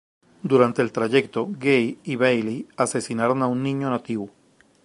[0.41, 4.31] Durante el trayecto, Gay y Bailey asesinaron a un niño nativo.